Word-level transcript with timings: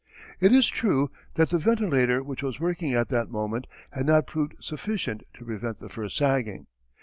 It 0.39 0.51
is 0.51 0.67
true 0.67 1.11
that 1.35 1.51
the 1.51 1.59
ventilator 1.59 2.23
which 2.23 2.41
was 2.41 2.59
working 2.59 2.91
at 2.95 3.09
that 3.09 3.29
moment 3.29 3.67
had 3.91 4.07
not 4.07 4.25
proved 4.25 4.55
sufficient 4.59 5.21
to 5.35 5.45
prevent 5.45 5.77
the 5.77 5.89
first 5.89 6.17
sagging. 6.17 6.65